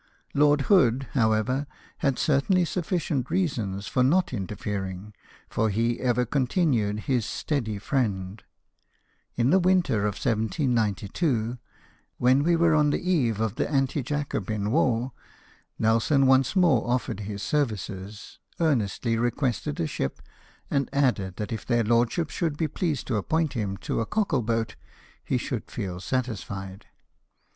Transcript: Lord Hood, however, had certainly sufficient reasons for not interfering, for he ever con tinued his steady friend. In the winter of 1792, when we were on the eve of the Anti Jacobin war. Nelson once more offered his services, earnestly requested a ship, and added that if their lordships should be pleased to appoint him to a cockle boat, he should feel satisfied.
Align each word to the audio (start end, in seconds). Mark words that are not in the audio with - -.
Lord 0.33 0.61
Hood, 0.61 1.05
however, 1.11 1.67
had 1.99 2.17
certainly 2.17 2.65
sufficient 2.65 3.29
reasons 3.29 3.85
for 3.85 4.01
not 4.01 4.33
interfering, 4.33 5.13
for 5.47 5.69
he 5.69 5.99
ever 5.99 6.25
con 6.25 6.47
tinued 6.47 7.01
his 7.01 7.23
steady 7.23 7.77
friend. 7.77 8.41
In 9.35 9.51
the 9.51 9.59
winter 9.59 10.07
of 10.07 10.15
1792, 10.15 11.59
when 12.17 12.41
we 12.41 12.55
were 12.55 12.73
on 12.73 12.89
the 12.89 12.99
eve 13.11 13.39
of 13.39 13.57
the 13.57 13.69
Anti 13.69 14.01
Jacobin 14.01 14.71
war. 14.71 15.11
Nelson 15.77 16.25
once 16.25 16.55
more 16.55 16.89
offered 16.89 17.19
his 17.19 17.43
services, 17.43 18.39
earnestly 18.59 19.17
requested 19.19 19.79
a 19.79 19.85
ship, 19.85 20.19
and 20.71 20.89
added 20.91 21.35
that 21.35 21.51
if 21.51 21.63
their 21.63 21.83
lordships 21.83 22.33
should 22.33 22.57
be 22.57 22.67
pleased 22.67 23.05
to 23.05 23.17
appoint 23.17 23.53
him 23.53 23.77
to 23.77 24.01
a 24.01 24.07
cockle 24.07 24.41
boat, 24.41 24.75
he 25.23 25.37
should 25.37 25.69
feel 25.69 25.99
satisfied. 25.99 26.87